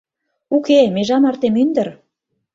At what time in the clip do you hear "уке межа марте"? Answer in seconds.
0.55-1.47